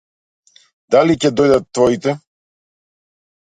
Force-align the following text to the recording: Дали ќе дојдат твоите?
Дали 0.95 1.19
ќе 1.25 1.31
дојдат 1.41 1.69
твоите? 1.77 2.17